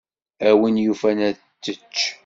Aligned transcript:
A 0.47 0.49
win 0.59 0.77
yufan 0.83 1.19
ad 1.27 1.37
tečč. 1.63 1.97